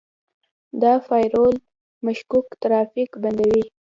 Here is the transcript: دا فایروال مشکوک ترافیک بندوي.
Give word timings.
دا 0.81 0.93
فایروال 1.07 1.55
مشکوک 2.05 2.45
ترافیک 2.61 3.09
بندوي. 3.23 3.63